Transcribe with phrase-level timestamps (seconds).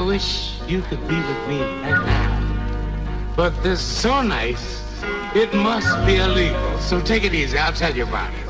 [0.00, 3.34] I wish you could be with me right now.
[3.36, 4.82] But this is so nice,
[5.34, 6.78] it must be illegal.
[6.78, 7.58] So take it easy.
[7.58, 8.49] I'll tell you about it.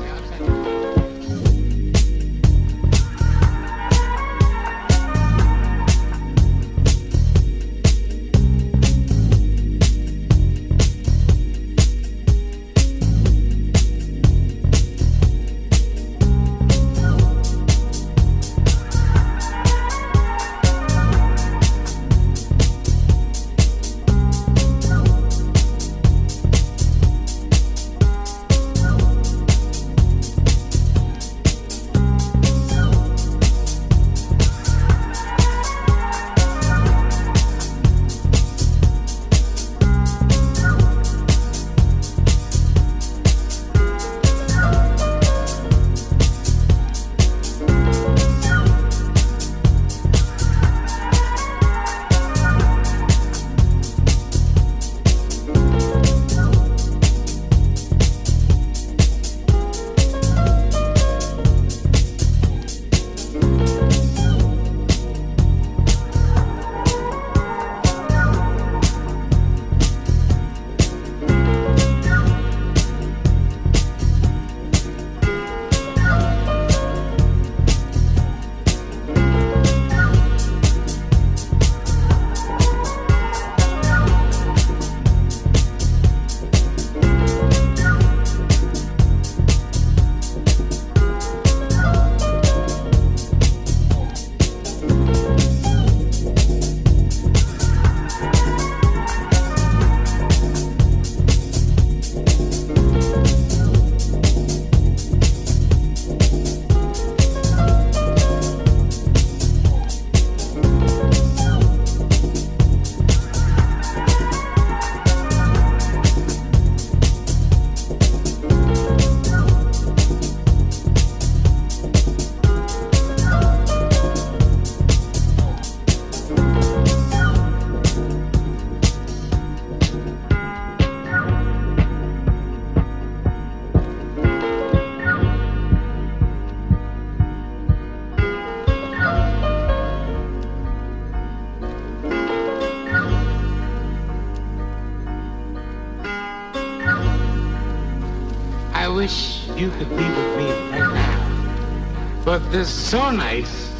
[152.91, 153.71] So nice,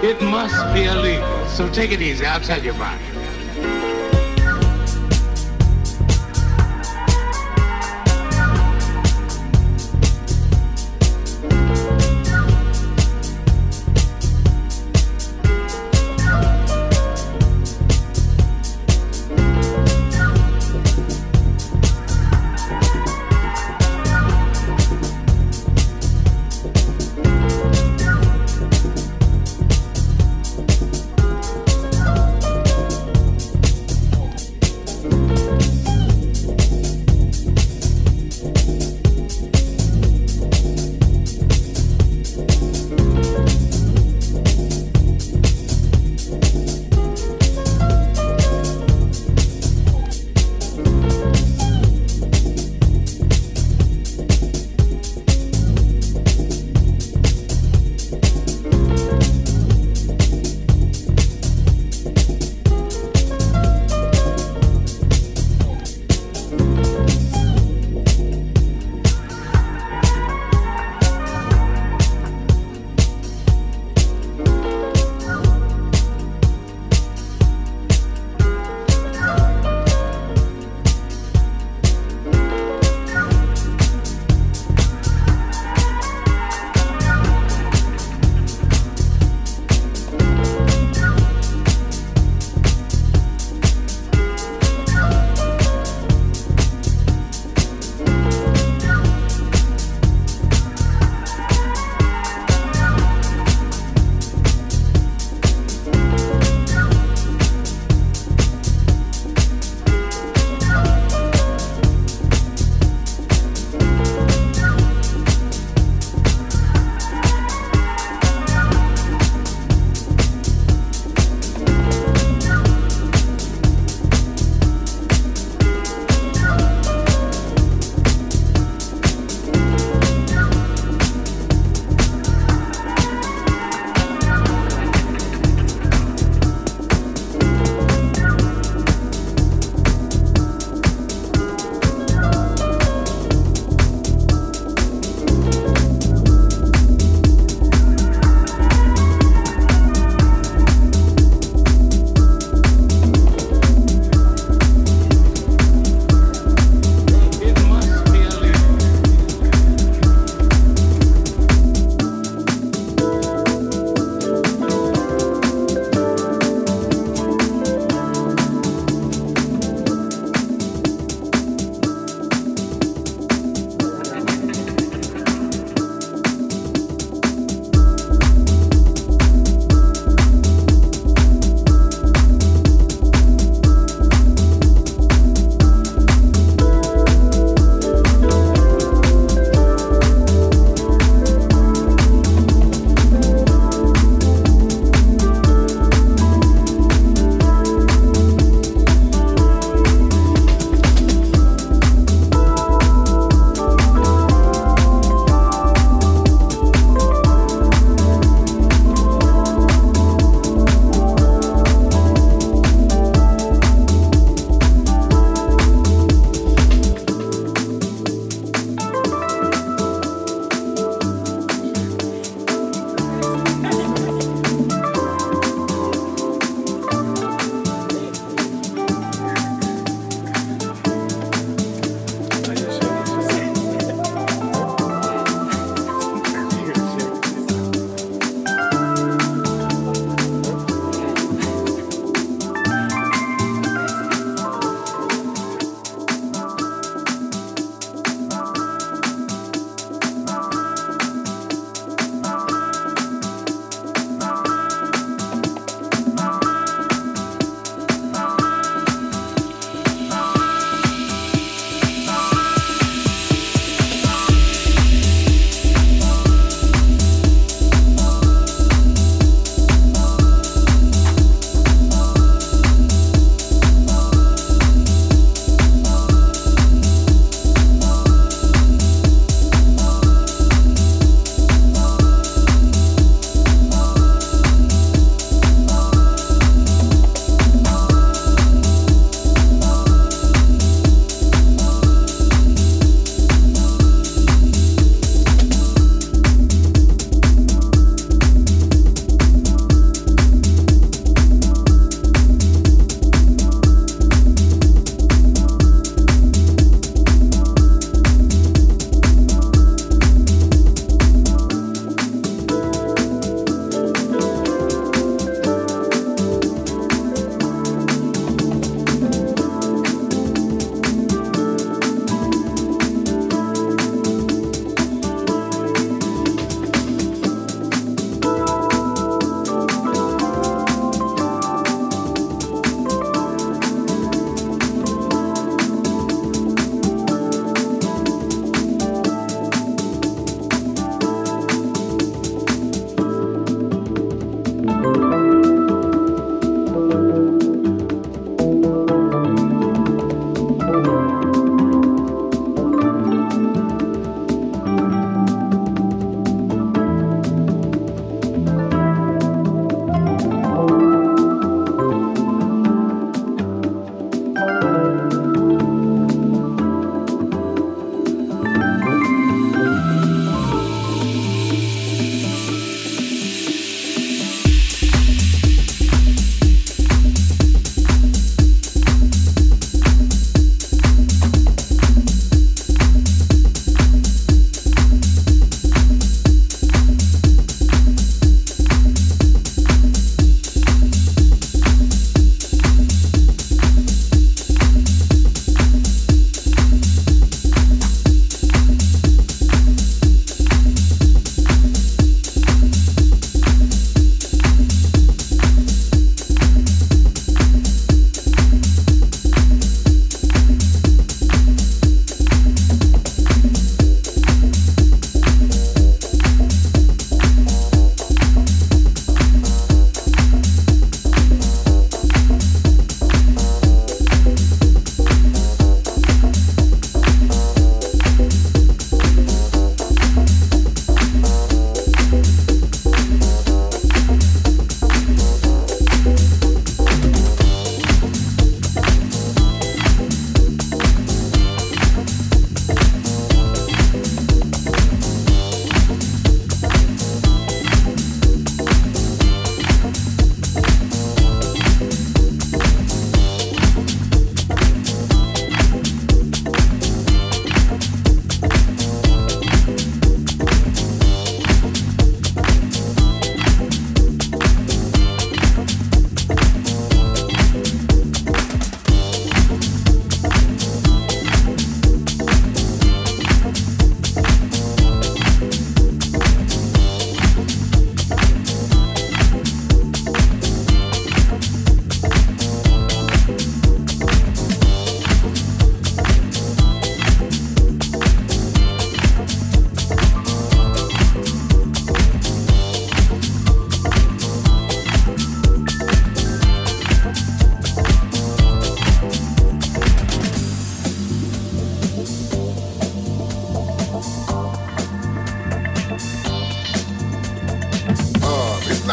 [0.00, 1.44] it must be illegal.
[1.48, 2.24] So take it easy.
[2.24, 2.99] I'll tell you about it.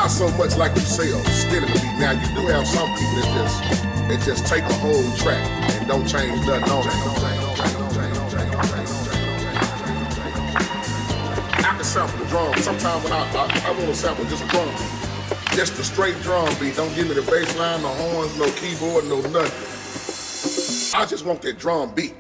[0.08, 2.00] So much like yourself, spinning the beat.
[2.00, 5.44] Now you do have some people that just they just take a whole track
[5.76, 6.94] and don't change nothing on it.
[11.60, 12.56] I can sample the drum.
[12.58, 15.56] Sometimes when I, I, I want to sample just drum beat.
[15.58, 16.76] Just the straight drum beat.
[16.76, 19.78] Don't give me the bass line, no horns, no keyboard, no nothing.
[20.98, 22.14] I just want that drum beat.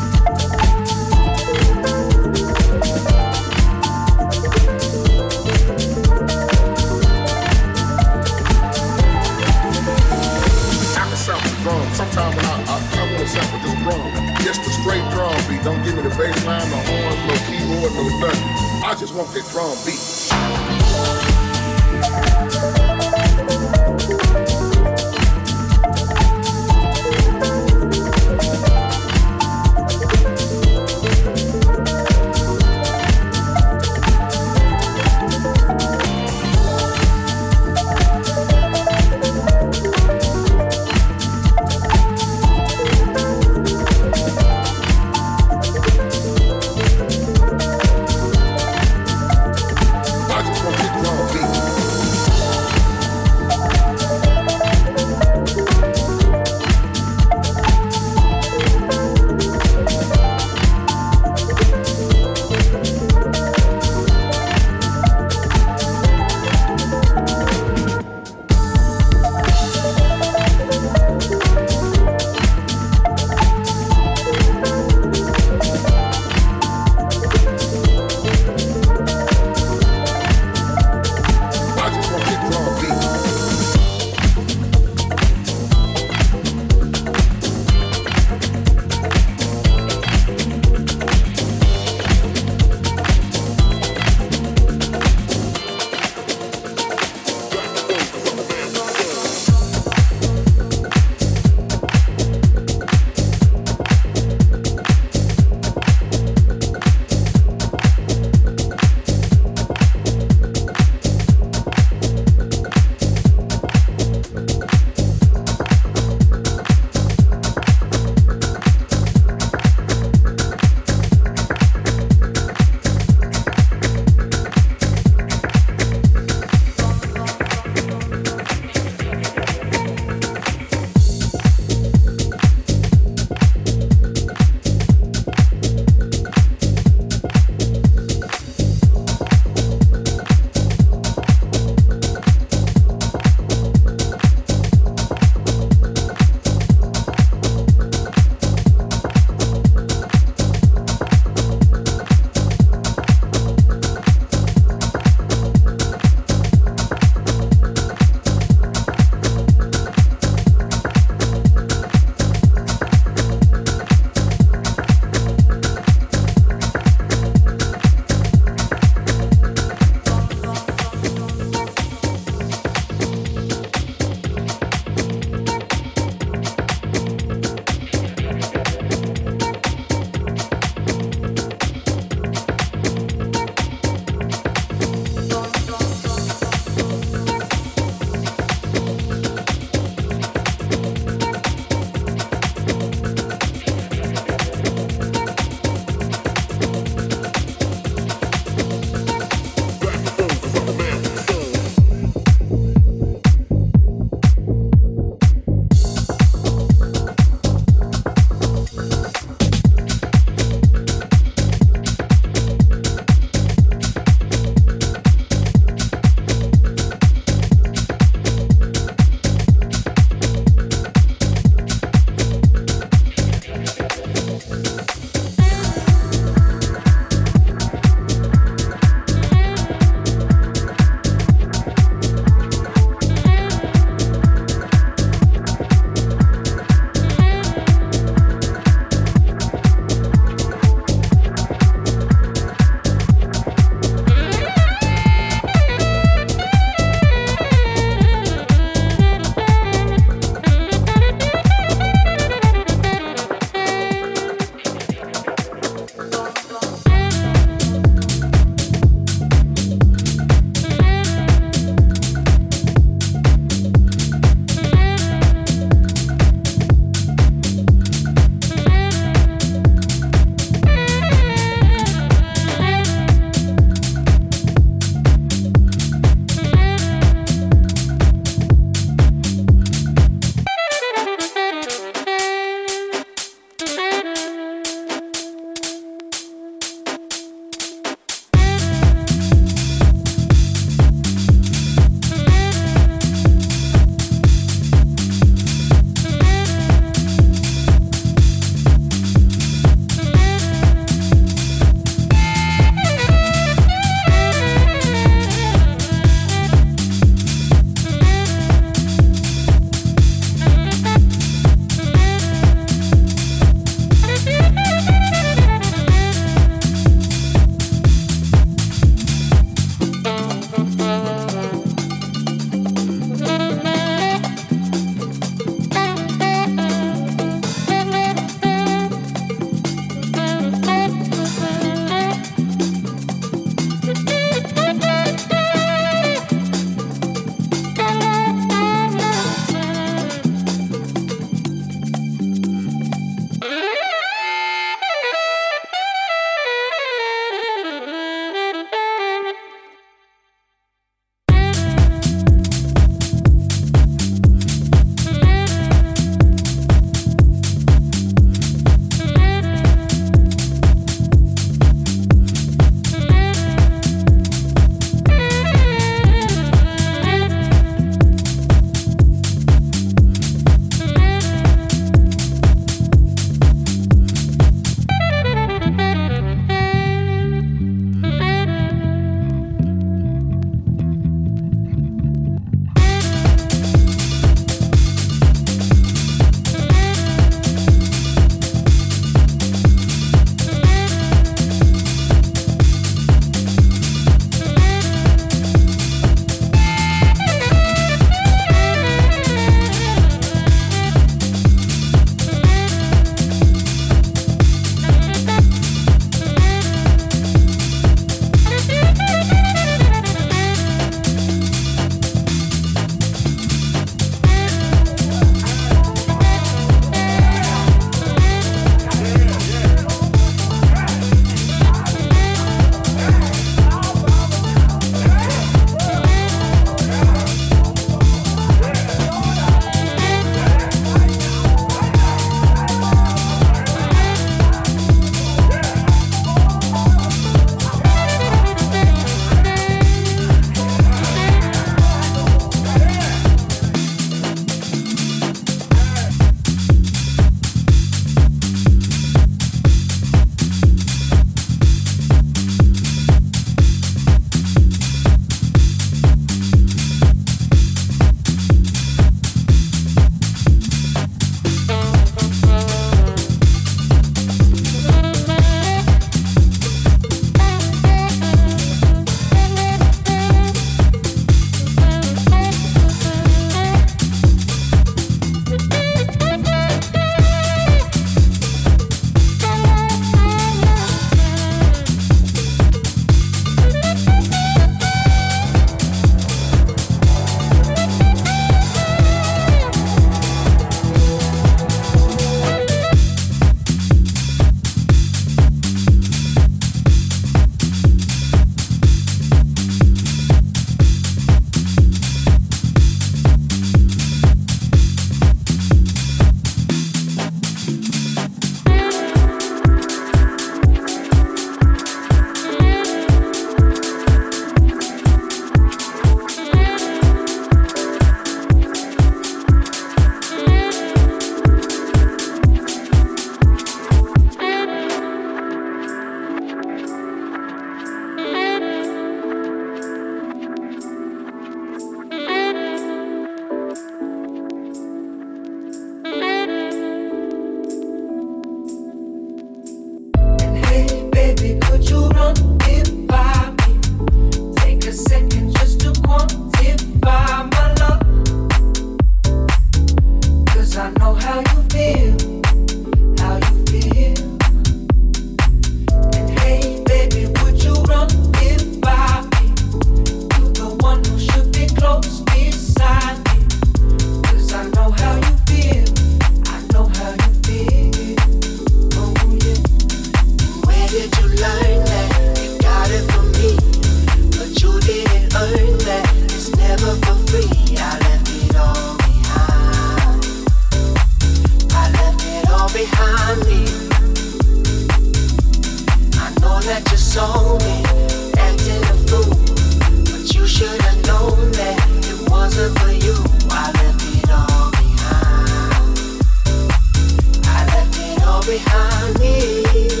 [598.45, 600.00] behind me.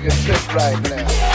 [0.00, 1.29] take a sip right now.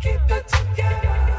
[0.00, 1.29] keep it together.